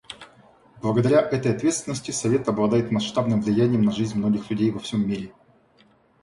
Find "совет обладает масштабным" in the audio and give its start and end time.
2.09-3.39